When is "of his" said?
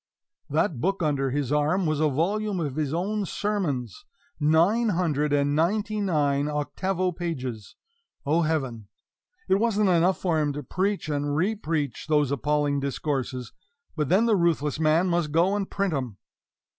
2.59-2.91